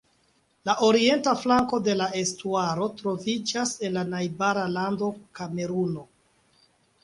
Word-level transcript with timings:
La 0.69 0.73
orienta 0.87 1.33
flanko 1.41 1.79
de 1.89 1.95
la 1.99 2.07
estuaro 2.23 2.89
troviĝas 3.03 3.77
en 3.89 3.95
la 4.01 4.07
najbara 4.17 4.67
lando, 4.81 5.15
Kameruno. 5.41 6.11